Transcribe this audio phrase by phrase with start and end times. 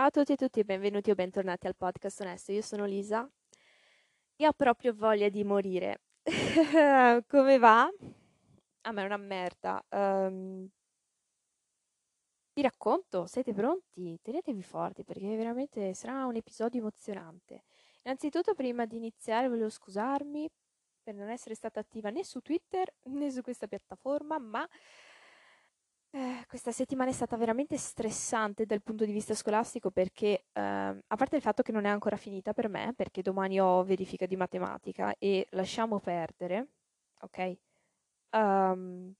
[0.00, 2.52] Ciao a tutti e tutti benvenuti o bentornati al podcast onesto.
[2.52, 3.30] Io sono Lisa
[4.34, 6.00] e ho proprio voglia di morire.
[7.28, 7.86] Come va?
[8.80, 9.84] A me è una merda.
[9.90, 10.66] Um,
[12.54, 14.18] vi racconto, siete pronti?
[14.22, 17.64] Tenetevi forti perché veramente sarà un episodio emozionante.
[18.04, 20.48] Innanzitutto, prima di iniziare, volevo scusarmi
[21.02, 24.66] per non essere stata attiva né su Twitter né su questa piattaforma, ma
[26.12, 31.16] eh, questa settimana è stata veramente stressante dal punto di vista scolastico perché, eh, a
[31.16, 34.36] parte il fatto che non è ancora finita per me, perché domani ho verifica di
[34.36, 36.68] matematica e lasciamo perdere,
[37.20, 37.56] ok?
[38.32, 39.14] Um,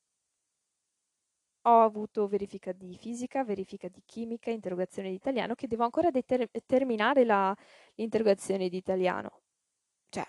[1.63, 6.51] ho avuto verifica di fisica, verifica di chimica, interrogazione di italiano, che devo ancora deter-
[6.67, 7.55] terminare la,
[7.95, 9.41] l'interrogazione di italiano.
[10.11, 10.27] Cioè,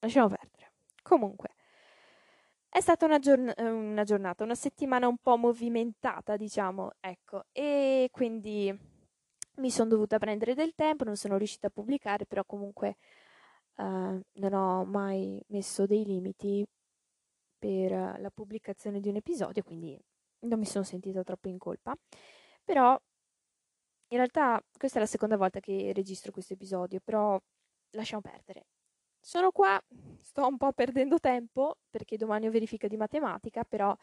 [0.00, 0.72] lasciamo perdere.
[1.02, 1.48] Comunque,
[2.70, 8.72] è stata una, giorn- una giornata, una settimana un po' movimentata, diciamo, ecco, e quindi
[9.56, 12.96] mi sono dovuta prendere del tempo, non sono riuscita a pubblicare, però comunque
[13.76, 16.64] uh, non ho mai messo dei limiti
[17.58, 19.98] per la pubblicazione di un episodio, quindi
[20.46, 21.94] non mi sono sentita troppo in colpa.
[22.64, 22.98] Però
[24.12, 27.38] in realtà questa è la seconda volta che registro questo episodio, però
[27.90, 28.66] lasciamo perdere.
[29.20, 29.80] Sono qua,
[30.18, 33.94] sto un po' perdendo tempo perché domani ho verifica di matematica, però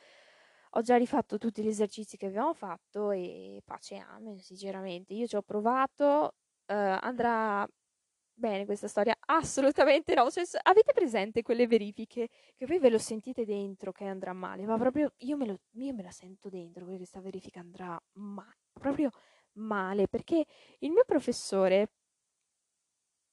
[0.72, 5.14] ho già rifatto tutti gli esercizi che avevamo fatto e pace amen, sinceramente.
[5.14, 6.36] Io ci ho provato,
[6.68, 7.68] uh, andrà
[8.34, 9.16] bene questa storia?
[9.20, 10.30] Assolutamente no.
[10.30, 14.66] Cioè, avete presente quelle verifiche che voi ve lo sentite dentro che andrà male?
[14.66, 18.60] Ma proprio io me, lo, io me la sento dentro che questa verifica andrà male,
[18.74, 19.10] proprio
[19.54, 20.46] male, perché
[20.80, 21.90] il mio professore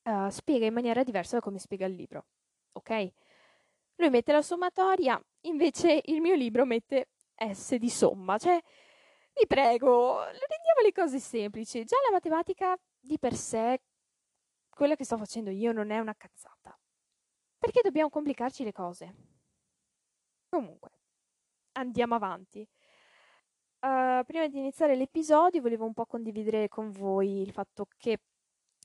[0.05, 2.27] uh, spiega in maniera diversa da come spiega il libro,
[2.73, 3.13] ok?
[3.97, 8.61] Lui mette la sommatoria, invece il mio libro mette S di somma, cioè
[9.37, 11.85] vi prego, rendiamo le cose semplici.
[11.85, 13.81] Già la matematica di per sé,
[14.71, 16.79] quella che sto facendo io, non è una cazzata.
[17.59, 19.15] Perché dobbiamo complicarci le cose?
[20.49, 20.91] Comunque,
[21.73, 22.61] andiamo avanti.
[23.81, 28.19] Uh, prima di iniziare l'episodio volevo un po' condividere con voi il fatto che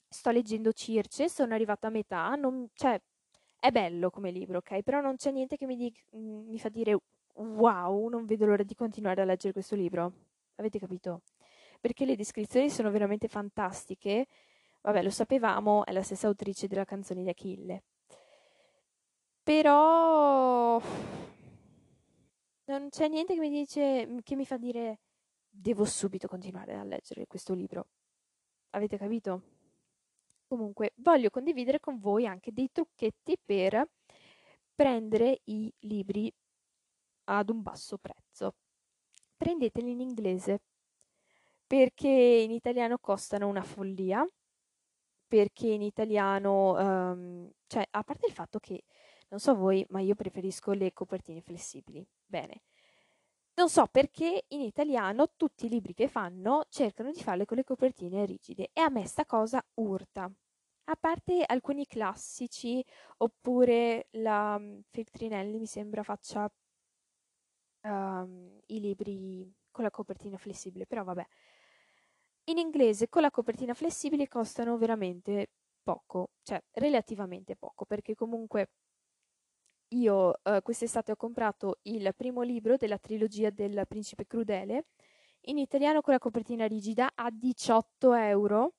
[0.10, 3.00] sto leggendo Circe, sono arrivata a metà, non, cioè
[3.60, 4.82] è bello come libro, ok?
[4.82, 6.98] Però non c'è niente che mi, di, mi fa dire
[7.34, 10.14] wow, non vedo l'ora di continuare a leggere questo libro.
[10.56, 11.22] Avete capito?
[11.80, 14.28] Perché le descrizioni sono veramente fantastiche.
[14.82, 17.84] Vabbè, lo sapevamo, è la stessa autrice della canzone di Achille.
[19.44, 20.82] Però
[22.66, 25.00] non c'è niente che mi dice che mi fa dire
[25.50, 27.88] devo subito continuare a leggere questo libro.
[28.72, 29.59] Avete capito?
[30.50, 33.88] Comunque, voglio condividere con voi anche dei trucchetti per
[34.74, 36.34] prendere i libri
[37.26, 38.56] ad un basso prezzo.
[39.38, 40.62] Prendeteli in inglese
[41.68, 44.26] perché in italiano costano una follia,
[45.28, 48.86] perché in italiano, um, cioè, a parte il fatto che,
[49.28, 52.04] non so voi, ma io preferisco le copertine flessibili.
[52.26, 52.62] Bene.
[53.60, 57.66] Non so perché in italiano tutti i libri che fanno cercano di farle con le
[57.66, 60.32] copertine rigide e a me sta cosa urta.
[60.86, 62.82] A parte alcuni classici,
[63.18, 66.50] oppure la um, Feltrinelli mi sembra faccia
[67.82, 71.28] um, i libri con la copertina flessibile, però vabbè.
[72.46, 75.50] In inglese con la copertina flessibile costano veramente
[75.84, 78.70] poco, cioè relativamente poco, perché comunque
[79.90, 84.88] io uh, quest'estate ho comprato il primo libro della trilogia del Principe Crudele,
[85.44, 88.74] in italiano con la copertina rigida a 18 euro.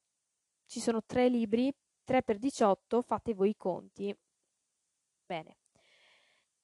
[0.66, 4.12] Ci sono tre libri 3 per 18, fate voi i conti.
[5.26, 5.56] Bene.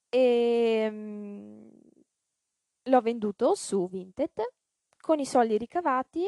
[0.09, 1.71] E, um,
[2.83, 4.43] l'ho venduto su Vinted.
[4.99, 6.25] Con i soldi ricavati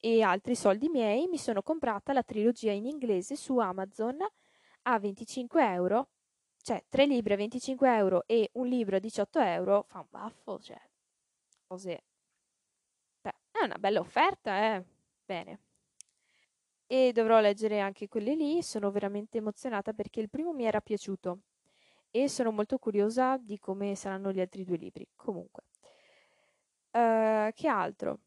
[0.00, 4.16] e altri soldi miei mi sono comprata la trilogia in inglese su Amazon
[4.82, 6.08] a 25 euro.
[6.62, 10.58] Cioè, tre libri a 25 euro e un libro a 18 euro fa un baffo,
[10.60, 10.80] cioè,
[11.66, 12.04] cose...
[13.20, 14.84] Beh, è una bella offerta, eh.
[15.24, 15.60] Bene
[16.92, 18.62] e dovrò leggere anche quelle lì.
[18.62, 21.38] Sono veramente emozionata perché il primo mi era piaciuto
[22.10, 25.08] e sono molto curiosa di come saranno gli altri due libri.
[25.16, 25.62] Comunque,
[26.90, 28.18] uh, che altro?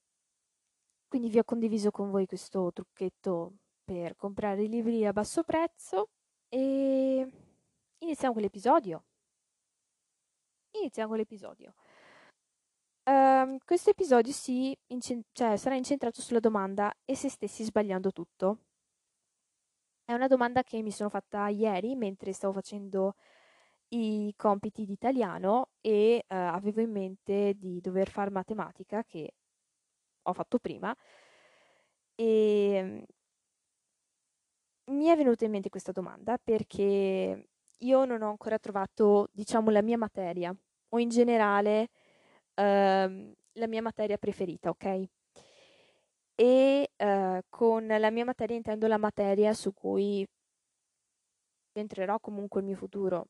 [1.08, 3.54] Quindi vi ho condiviso con voi questo trucchetto
[3.84, 6.10] per comprare i libri a basso prezzo
[6.50, 7.30] e
[8.06, 9.04] iniziamo con l'episodio.
[10.80, 11.74] Iniziamo con l'episodio.
[13.08, 18.60] Ehm, questo episodio si incen- cioè, sarà incentrato sulla domanda e se stessi sbagliando tutto?
[20.04, 23.16] È una domanda che mi sono fatta ieri mentre stavo facendo
[23.90, 29.34] i compiti di italiano e uh, avevo in mente di dover fare matematica che
[30.24, 30.96] ho fatto prima
[32.18, 33.06] E
[34.92, 37.50] mi è venuta in mente questa domanda perché
[37.80, 40.56] io non ho ancora trovato, diciamo, la mia materia
[40.90, 41.90] o in generale
[42.56, 45.04] ehm, la mia materia preferita, ok?
[46.38, 50.26] E eh, con la mia materia intendo la materia su cui
[51.74, 53.28] entrerò comunque il mio futuro.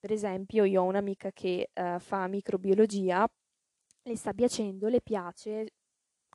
[0.00, 3.26] Per esempio, io ho un'amica che eh, fa microbiologia,
[4.02, 5.72] le sta piacendo, le piace,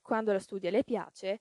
[0.01, 1.39] quando la studia le piace,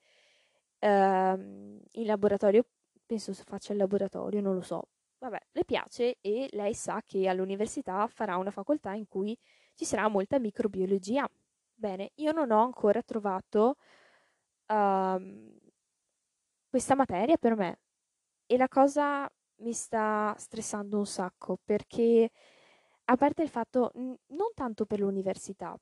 [0.78, 2.64] ehm, in laboratorio,
[3.06, 4.88] penso se faccia il laboratorio, non lo so,
[5.22, 9.38] vabbè, le piace e lei sa che all'università farà una facoltà in cui
[9.74, 11.28] ci sarà molta microbiologia.
[11.74, 13.76] Bene, io non ho ancora trovato
[14.66, 15.56] um,
[16.68, 17.78] questa materia per me
[18.46, 22.30] e la cosa mi sta stressando un sacco perché
[23.04, 25.76] a parte il fatto, non tanto per l'università,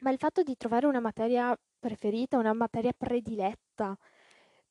[0.00, 3.96] ma il fatto di trovare una materia preferita, una materia prediletta,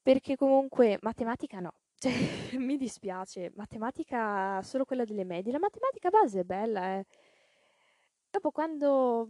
[0.02, 1.74] perché comunque matematica no.
[2.00, 2.12] Cioè,
[2.60, 5.52] mi dispiace, matematica solo quella delle medie.
[5.52, 7.06] La matematica base è bella, eh.
[8.30, 9.30] Dopo quando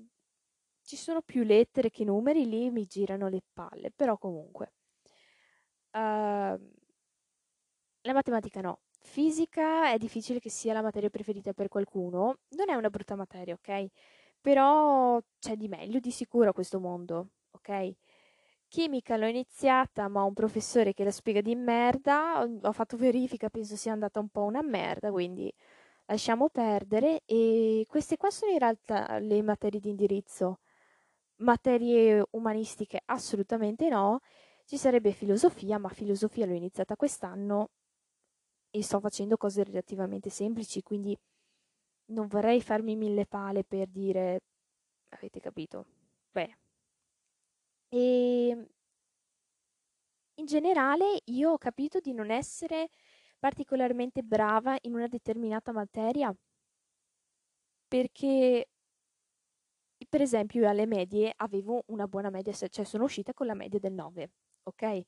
[0.84, 4.74] ci sono più lettere che numeri, lì mi girano le palle, però comunque.
[5.92, 6.60] Uh,
[8.02, 8.82] la matematica no.
[9.00, 12.40] Fisica è difficile che sia la materia preferita per qualcuno.
[12.50, 13.88] Non è una brutta materia, ok?
[14.42, 17.96] Però c'è di meglio di sicuro a questo mondo, ok?
[18.70, 22.42] Chimica l'ho iniziata, ma ho un professore che la spiega di merda.
[22.42, 25.52] Ho fatto verifica, penso sia andata un po' una merda, quindi
[26.06, 27.22] lasciamo perdere.
[27.26, 30.60] E queste qua sono in realtà le materie di indirizzo.
[31.38, 34.20] Materie umanistiche assolutamente no.
[34.66, 37.70] Ci sarebbe filosofia, ma filosofia l'ho iniziata quest'anno
[38.70, 41.18] e sto facendo cose relativamente semplici, quindi
[42.08, 44.40] non vorrei farmi mille pale per dire
[45.10, 45.86] avete capito?
[46.32, 46.58] Beh.
[47.90, 48.68] E
[50.36, 52.90] in generale io ho capito di non essere
[53.40, 56.34] particolarmente brava in una determinata materia
[57.88, 58.68] perché
[60.10, 63.80] per esempio io alle medie avevo una buona media, cioè sono uscita con la media
[63.80, 64.30] del 9,
[64.64, 65.02] ok?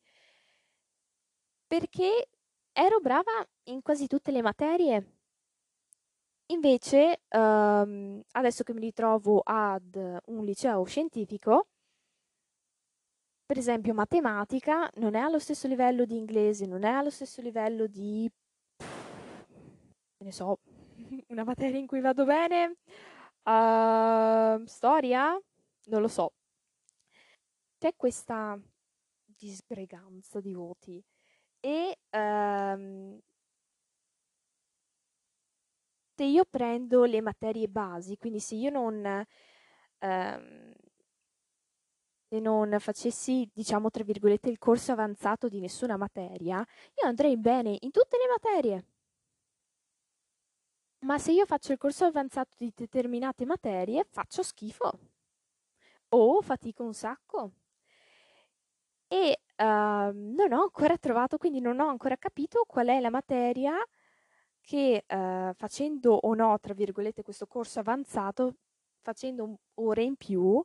[1.68, 2.28] Perché
[2.74, 3.32] ero brava
[3.66, 5.14] in quasi tutte le materie.
[6.48, 11.68] Invece, um, adesso che mi ritrovo ad un liceo scientifico,
[13.50, 17.88] per esempio matematica non è allo stesso livello di inglese, non è allo stesso livello
[17.88, 18.32] di,
[20.18, 20.60] ne so,
[21.30, 22.76] una materia in cui vado bene,
[23.46, 25.36] uh, storia,
[25.86, 26.34] non lo so.
[27.80, 28.56] C'è questa
[29.26, 31.04] disgreganza di voti
[31.60, 33.20] e um,
[36.14, 39.26] se io prendo le materie basi, quindi se io non,
[40.02, 40.74] um,
[42.30, 47.76] se non facessi, diciamo, tra virgolette, il corso avanzato di nessuna materia, io andrei bene
[47.82, 48.86] in tutte le materie.
[51.00, 55.00] Ma se io faccio il corso avanzato di determinate materie, faccio schifo.
[56.10, 57.52] O fatico un sacco.
[59.08, 63.74] E uh, non ho ancora trovato, quindi non ho ancora capito qual è la materia
[64.62, 68.56] che uh, facendo o no, tra virgolette, questo corso avanzato,
[69.02, 70.64] facendo ore in più,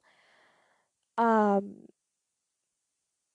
[1.16, 1.86] uh,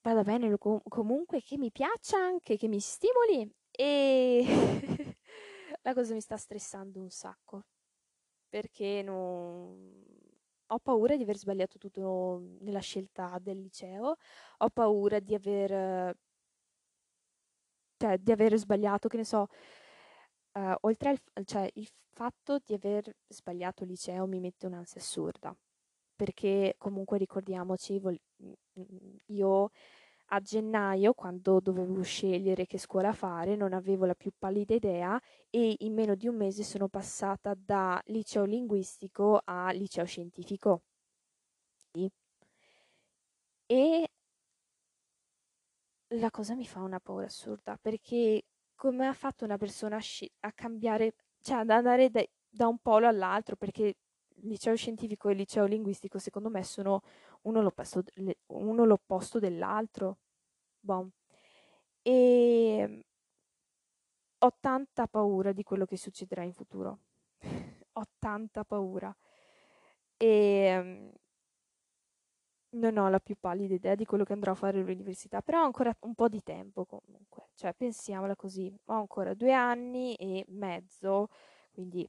[0.01, 4.45] vada bene com- comunque, che mi piaccia anche, che mi stimoli e
[5.81, 7.63] la cosa mi sta stressando un sacco
[8.49, 10.03] perché non...
[10.67, 14.15] ho paura di aver sbagliato tutto nella scelta del liceo,
[14.57, 16.15] ho paura di aver,
[17.97, 19.47] cioè, di aver sbagliato, che ne so,
[20.53, 25.55] uh, oltre al cioè, il fatto di aver sbagliato liceo mi mette un'ansia assurda,
[26.19, 28.19] perché comunque ricordiamoci, vol-
[29.27, 29.69] io
[30.31, 35.75] a gennaio, quando dovevo scegliere che scuola fare, non avevo la più pallida idea e
[35.79, 40.81] in meno di un mese sono passata da liceo linguistico a liceo scientifico.
[43.69, 44.07] E
[46.13, 48.43] la cosa mi fa una paura assurda perché
[48.75, 49.97] come ha fatto una persona
[50.41, 53.55] a, cambiare, cioè ad andare da, da un polo all'altro?
[53.55, 53.95] Perché
[54.43, 57.01] liceo scientifico e liceo linguistico secondo me sono
[57.43, 58.03] uno l'opposto,
[58.47, 60.17] uno l'opposto dell'altro.
[60.79, 61.09] Bon.
[62.01, 63.03] E
[64.41, 66.99] ho tanta paura di quello che succederà in futuro.
[67.93, 69.15] ho tanta paura.
[70.17, 71.11] E
[72.71, 75.65] non ho la più pallida idea di quello che andrò a fare all'università, però ho
[75.65, 81.29] ancora un po' di tempo comunque, cioè pensiamola così, ho ancora due anni e mezzo,
[81.71, 82.07] quindi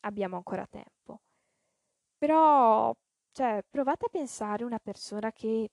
[0.00, 1.20] abbiamo ancora tempo.
[2.18, 2.94] Però,
[3.32, 5.70] cioè, provate a pensare una persona che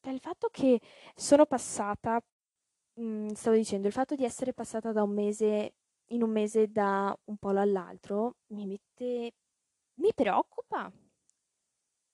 [0.00, 0.80] cioè il fatto che
[1.14, 2.22] sono passata,
[2.94, 5.74] mh, stavo dicendo, il fatto di essere passata da un mese,
[6.10, 9.32] in un mese da un polo all'altro, mi mette,
[9.96, 10.90] mi preoccupa.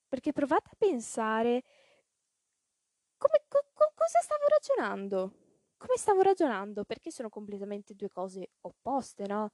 [0.07, 1.63] Perché provate a pensare
[3.17, 5.33] come, co- co- cosa stavo ragionando?
[5.77, 6.83] Come stavo ragionando?
[6.85, 9.51] Perché sono completamente due cose opposte, no?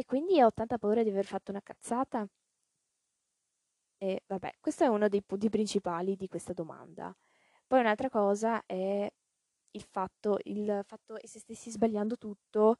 [0.00, 2.26] E quindi ho tanta paura di aver fatto una cazzata.
[3.98, 7.14] E vabbè, questo è uno dei punti principali di questa domanda.
[7.66, 9.12] Poi un'altra cosa è
[9.72, 12.78] il fatto, il fatto e se stessi sbagliando tutto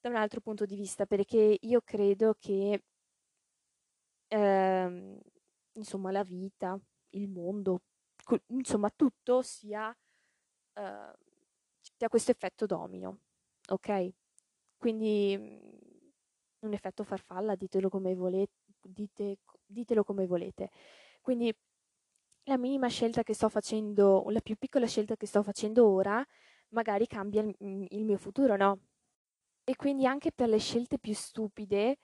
[0.00, 2.82] da un altro punto di vista, perché io credo che
[4.26, 5.20] ehm,
[5.74, 6.76] insomma la vita,
[7.10, 7.82] il mondo,
[8.48, 11.12] insomma tutto sia, uh,
[11.80, 13.20] sia questo effetto domino,
[13.68, 14.12] ok?
[14.76, 15.85] Quindi
[16.66, 20.70] un effetto farfalla, ditelo come volete, dite, ditelo come volete.
[21.20, 21.54] Quindi
[22.44, 26.24] la minima scelta che sto facendo, la più piccola scelta che sto facendo ora,
[26.70, 28.78] magari cambia il, mm, il mio futuro, no?
[29.64, 31.98] E quindi anche per le scelte più stupide,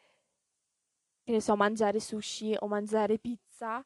[1.24, 3.84] che ne so, mangiare sushi o mangiare pizza,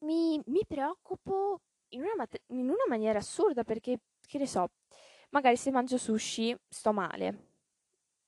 [0.00, 4.70] mi, mi preoccupo in una, in una maniera assurda perché, che ne so,
[5.30, 7.49] magari se mangio sushi sto male.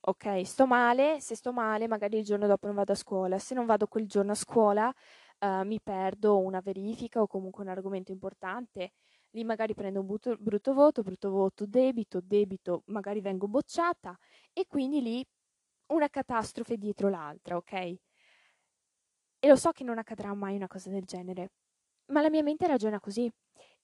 [0.04, 3.54] Ok, sto male, se sto male magari il giorno dopo non vado a scuola, se
[3.54, 4.92] non vado quel giorno a scuola
[5.38, 8.94] uh, mi perdo una verifica o comunque un argomento importante,
[9.30, 14.18] lì magari prendo un brutto, brutto voto, brutto voto, debito, debito, magari vengo bocciata
[14.52, 15.24] e quindi lì
[15.92, 17.72] una catastrofe dietro l'altra, ok?
[17.72, 21.50] E lo so che non accadrà mai una cosa del genere,
[22.06, 23.30] ma la mia mente ragiona così.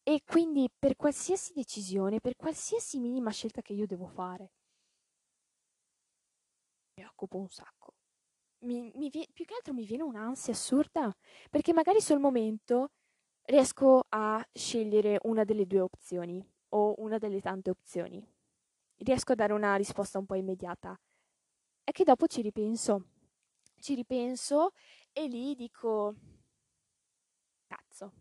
[0.02, 4.52] E quindi per qualsiasi decisione, per qualsiasi minima scelta che io devo fare,
[6.98, 7.94] mi occupo un sacco.
[8.64, 11.14] Mi, mi vie- più che altro mi viene un'ansia assurda,
[11.48, 12.90] perché magari sul momento
[13.44, 18.26] riesco a scegliere una delle due opzioni o una delle tante opzioni.
[18.96, 20.98] Riesco a dare una risposta un po' immediata.
[21.84, 23.04] È che dopo ci ripenso.
[23.76, 24.72] Ci ripenso
[25.12, 26.16] e lì dico
[27.68, 28.12] cazzo,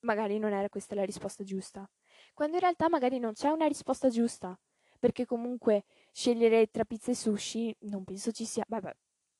[0.00, 1.88] magari non era questa la risposta giusta,
[2.34, 4.58] quando in realtà magari non c'è una risposta giusta,
[5.04, 8.90] perché comunque scegliere tra pizza e sushi non penso ci sia, vabbè,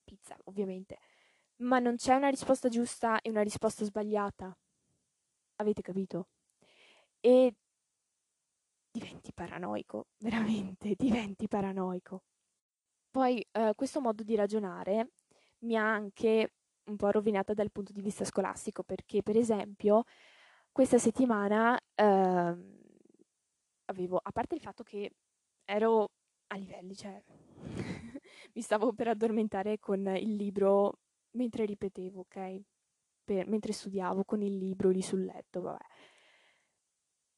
[0.04, 0.99] pizza ovviamente,
[1.62, 4.54] ma non c'è una risposta giusta e una risposta sbagliata.
[5.56, 6.28] Avete capito?
[7.18, 7.54] E
[8.90, 12.25] diventi paranoico, veramente, diventi paranoico.
[13.11, 15.12] Poi eh, questo modo di ragionare
[15.61, 16.52] mi ha anche
[16.90, 20.04] un po' rovinata dal punto di vista scolastico, perché per esempio
[20.71, 22.83] questa settimana ehm,
[23.87, 25.11] avevo, a parte il fatto che
[25.64, 26.11] ero
[26.49, 27.23] a livelli, cioè
[28.54, 30.99] mi stavo per addormentare con il libro
[31.33, 32.61] mentre ripetevo, ok?
[33.25, 35.85] Per, mentre studiavo con il libro lì sul letto, vabbè.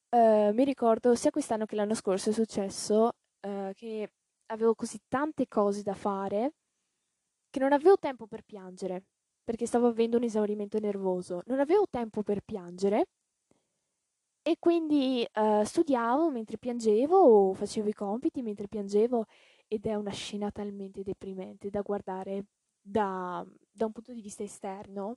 [0.08, 4.12] Uh, mi ricordo sia quest'anno che l'anno scorso è successo uh, che
[4.46, 6.54] avevo così tante cose da fare
[7.50, 9.04] che non avevo tempo per piangere
[9.42, 11.42] perché stavo avendo un esaurimento nervoso.
[11.46, 13.06] Non avevo tempo per piangere
[14.48, 19.26] e quindi uh, studiavo mentre piangevo o facevo i compiti mentre piangevo
[19.66, 22.44] ed è una scena talmente deprimente da guardare
[22.80, 25.16] da, da un punto di vista esterno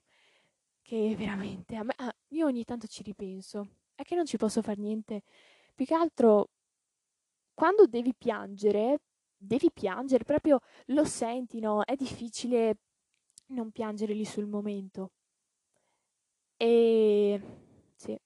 [0.81, 3.67] che veramente a me, ah, io ogni tanto ci ripenso.
[3.93, 5.21] È che non ci posso fare niente.
[5.75, 6.49] Più che altro
[7.53, 9.01] quando devi piangere,
[9.37, 11.83] devi piangere, proprio lo senti, no?
[11.83, 12.77] È difficile
[13.49, 15.11] non piangere lì sul momento.
[16.57, 17.39] E
[17.95, 18.19] sì.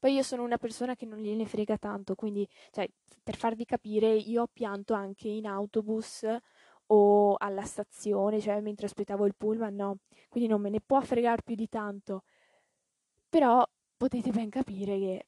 [0.00, 2.88] Poi io sono una persona che non gliene frega tanto, quindi, cioè,
[3.22, 6.26] per farvi capire, io ho pianto anche in autobus
[6.86, 9.98] o alla stazione, cioè mentre aspettavo il pullman, no.
[10.28, 12.22] Quindi non me ne può fregare più di tanto.
[13.28, 13.64] Però
[13.96, 15.26] potete ben capire che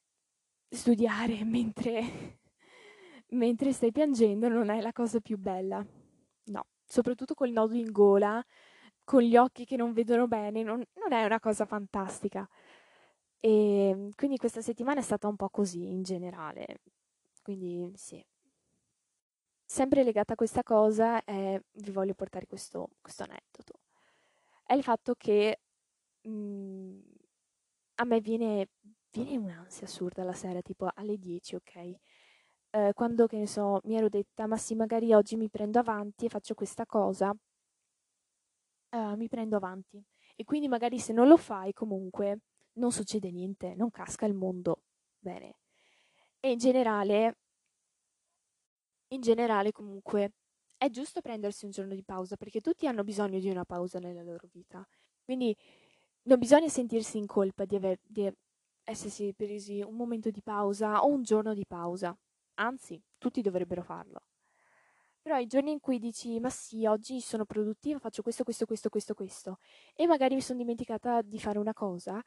[0.68, 2.38] studiare mentre,
[3.30, 5.84] mentre stai piangendo non è la cosa più bella.
[6.44, 8.44] No, soprattutto col nodo in gola
[9.04, 12.48] con gli occhi che non vedono bene, non, non è una cosa fantastica.
[13.44, 16.78] E ehm, quindi questa settimana è stata un po' così in generale.
[17.42, 18.24] Quindi sì.
[19.64, 23.80] Sempre legata a questa cosa, eh, vi voglio portare questo, questo, aneddoto.
[24.64, 25.60] È il fatto che
[26.22, 27.02] mh, mhmm,
[27.96, 28.68] a me viene,
[29.12, 31.94] viene un'ansia assurda la sera, tipo alle 10, ok?
[32.70, 36.26] Eh, quando, che ne so, mi ero detta, ma sì, magari oggi mi prendo avanti
[36.26, 37.34] e faccio questa cosa,
[38.90, 40.02] uh, mi prendo avanti.
[40.36, 42.38] E quindi magari se non lo fai comunque
[42.74, 44.82] non succede niente, non casca il mondo.
[45.18, 45.56] Bene.
[46.40, 47.36] E in generale,
[49.08, 50.32] in generale comunque
[50.76, 54.22] è giusto prendersi un giorno di pausa perché tutti hanno bisogno di una pausa nella
[54.22, 54.84] loro vita.
[55.22, 55.56] Quindi
[56.22, 58.28] non bisogna sentirsi in colpa di, aver, di
[58.84, 62.16] essersi presi un momento di pausa o un giorno di pausa.
[62.54, 64.22] Anzi, tutti dovrebbero farlo.
[65.22, 68.88] Però i giorni in cui dici, ma sì, oggi sono produttiva, faccio questo, questo, questo,
[68.88, 69.58] questo, questo,
[69.94, 72.20] e magari mi sono dimenticata di fare una cosa,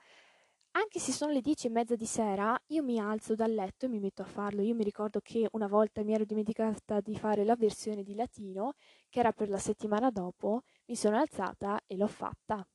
[0.78, 3.90] anche se sono le dieci e mezza di sera, io mi alzo dal letto e
[3.90, 4.62] mi metto a farlo.
[4.62, 8.74] Io mi ricordo che una volta mi ero dimenticata di fare la versione di latino,
[9.10, 12.68] che era per la settimana dopo, mi sono alzata e l'ho fatta.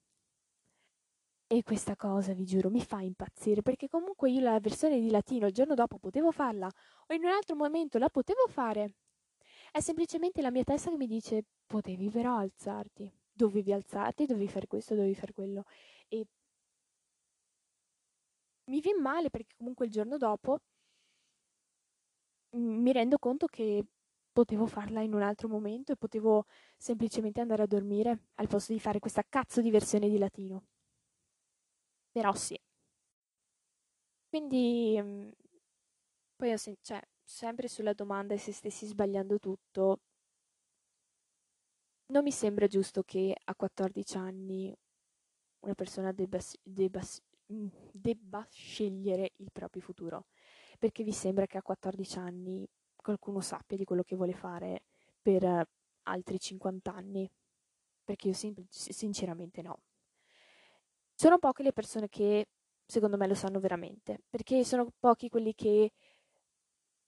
[1.53, 5.47] E questa cosa, vi giuro, mi fa impazzire perché comunque io la versione di latino
[5.47, 6.69] il giorno dopo potevo farla
[7.09, 8.95] o in un altro momento la potevo fare.
[9.73, 14.67] È semplicemente la mia testa che mi dice potevi però alzarti, dovevi alzarti, dovevi fare
[14.69, 15.65] questo, dovevi fare quello.
[16.09, 16.27] E
[18.71, 20.61] mi viene male perché comunque il giorno dopo
[22.53, 23.85] mi rendo conto che
[24.33, 26.45] potevo farla in un altro momento e potevo
[26.77, 30.63] semplicemente andare a dormire al posto di fare questa cazzo di versione di latino.
[32.13, 32.57] Però sì.
[34.29, 34.97] Quindi,
[36.37, 40.01] poi ho sen- cioè, sempre sulla domanda se stessi sbagliando tutto,
[42.13, 44.75] non mi sembra giusto che a 14 anni
[45.61, 47.01] una persona debba, debba,
[47.93, 50.27] debba scegliere il proprio futuro,
[50.79, 54.85] perché vi sembra che a 14 anni qualcuno sappia di quello che vuole fare
[55.21, 55.69] per
[56.05, 57.31] altri 50 anni,
[58.05, 58.35] perché io
[58.69, 59.81] sinceramente no.
[61.15, 62.47] Sono poche le persone che
[62.85, 65.93] secondo me lo sanno veramente, perché sono pochi quelli che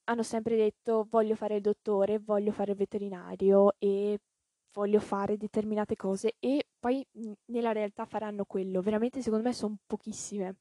[0.05, 4.19] hanno sempre detto voglio fare il dottore, voglio fare il veterinario e
[4.73, 7.05] voglio fare determinate cose e poi
[7.45, 8.81] nella realtà faranno quello.
[8.81, 10.55] Veramente secondo me sono pochissime.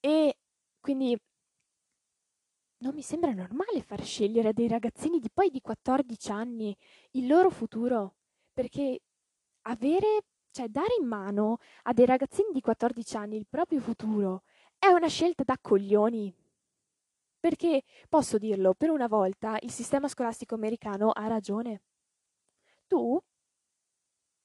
[0.00, 0.36] E
[0.80, 1.16] quindi
[2.78, 6.76] non mi sembra normale far scegliere a dei ragazzini di poi di 14 anni
[7.12, 8.14] il loro futuro,
[8.52, 9.00] perché
[9.62, 14.42] avere cioè, dare in mano a dei ragazzini di 14 anni il proprio futuro
[14.78, 16.34] è una scelta da coglioni.
[17.40, 21.82] Perché, posso dirlo, per una volta il sistema scolastico americano ha ragione.
[22.88, 23.20] Tu,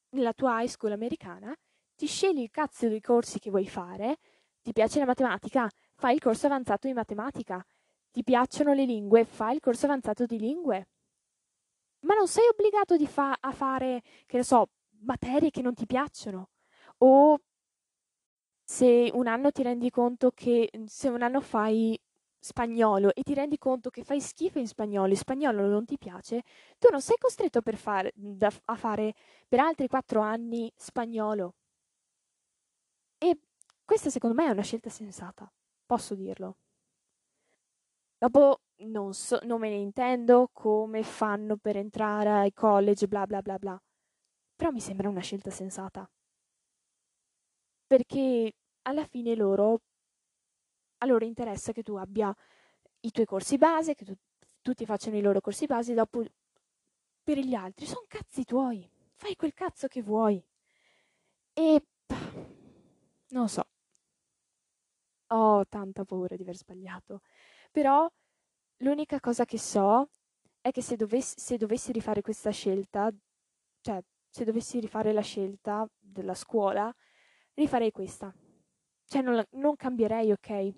[0.10, 1.56] nella tua high school americana,
[1.96, 4.18] ti scegli il cazzo dei corsi che vuoi fare,
[4.62, 7.66] ti piace la matematica, fai il corso avanzato di matematica,
[8.12, 10.88] ti piacciono le lingue, fai il corso avanzato di lingue.
[12.02, 14.70] Ma non sei obbligato fa- a fare, che ne so,
[15.06, 16.50] materie che non ti piacciono
[17.00, 17.40] o
[18.64, 22.00] se un anno ti rendi conto che se un anno fai
[22.44, 26.44] spagnolo e ti rendi conto che fai schifo in spagnolo e spagnolo non ti piace,
[26.78, 29.14] tu non sei costretto per fare, da, a fare
[29.48, 31.54] per altri quattro anni spagnolo.
[33.18, 33.40] E
[33.84, 35.52] questa secondo me è una scelta sensata,
[35.88, 36.58] posso dirlo.
[38.18, 43.42] Dopo non, so, non me ne intendo come fanno per entrare ai college, bla bla
[43.42, 43.80] bla bla
[44.56, 46.10] però mi sembra una scelta sensata.
[47.88, 48.52] Perché
[48.84, 49.80] alla fine loro,
[51.04, 52.36] a loro interessa che tu abbia
[53.02, 54.16] i tuoi corsi base, che tu,
[54.62, 56.24] tutti facciano i loro corsi base, dopo
[57.22, 60.44] per gli altri sono cazzi tuoi, fai quel cazzo che vuoi.
[61.54, 61.84] E
[63.30, 63.68] non so,
[65.28, 67.22] ho tanta paura di aver sbagliato,
[67.72, 68.10] però
[68.78, 70.10] l'unica cosa che so
[70.62, 73.12] è che se dovessi, se dovessi rifare questa scelta,
[73.82, 76.94] cioè se dovessi rifare la scelta della scuola,
[77.54, 78.34] rifarei questa.
[79.06, 80.74] Cioè non, non cambierei, ok?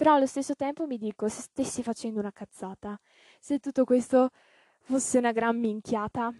[0.00, 2.98] Però allo stesso tempo mi dico, se stessi facendo una cazzata,
[3.38, 4.30] se tutto questo
[4.78, 6.32] fosse una gran minchiata.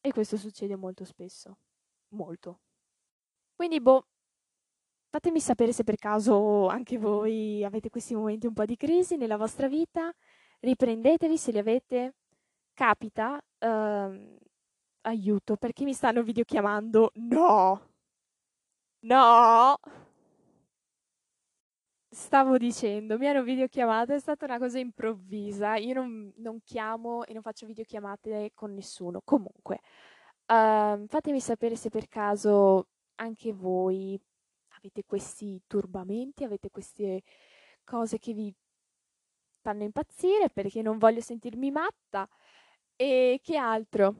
[0.00, 1.58] E questo succede molto spesso.
[2.10, 2.60] Molto.
[3.56, 4.06] Quindi, boh,
[5.08, 9.36] fatemi sapere se per caso anche voi avete questi momenti un po' di crisi nella
[9.36, 10.14] vostra vita.
[10.60, 12.14] Riprendetevi se li avete,
[12.74, 14.38] capita, uh,
[15.00, 17.10] aiuto, perché mi stanno videochiamando?
[17.14, 17.90] No!
[19.00, 19.99] No!
[22.20, 25.76] Stavo dicendo, mi hanno videochiamato, è stata una cosa improvvisa.
[25.76, 29.22] Io non, non chiamo e non faccio videochiamate con nessuno.
[29.24, 29.80] Comunque,
[30.46, 34.20] uh, fatemi sapere se per caso anche voi
[34.76, 37.22] avete questi turbamenti, avete queste
[37.84, 38.54] cose che vi
[39.62, 42.28] fanno impazzire perché non voglio sentirmi matta.
[42.96, 44.14] E che altro?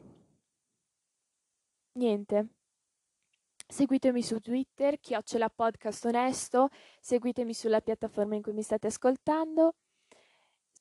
[1.92, 2.59] Niente.
[3.70, 9.76] Seguitemi su Twitter, chiocciola podcast onesto, seguitemi sulla piattaforma in cui mi state ascoltando,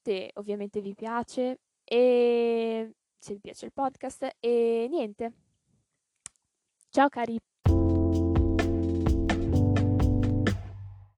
[0.01, 5.33] se ovviamente vi piace, e se vi piace il podcast, e niente.
[6.89, 7.48] Ciao cari!